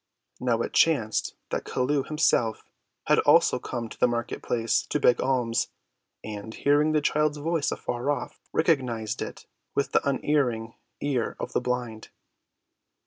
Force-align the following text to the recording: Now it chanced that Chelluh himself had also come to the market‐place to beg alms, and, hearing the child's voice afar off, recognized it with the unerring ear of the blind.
Now 0.39 0.63
it 0.63 0.73
chanced 0.73 1.35
that 1.51 1.63
Chelluh 1.63 2.07
himself 2.07 2.65
had 3.05 3.19
also 3.19 3.59
come 3.59 3.87
to 3.87 3.99
the 3.99 4.07
market‐place 4.07 4.87
to 4.89 4.99
beg 4.99 5.21
alms, 5.21 5.67
and, 6.23 6.55
hearing 6.55 6.93
the 6.93 7.01
child's 7.01 7.37
voice 7.37 7.71
afar 7.71 8.09
off, 8.09 8.39
recognized 8.51 9.21
it 9.21 9.45
with 9.75 9.91
the 9.91 10.01
unerring 10.09 10.73
ear 11.01 11.35
of 11.39 11.53
the 11.53 11.61
blind. 11.61 12.07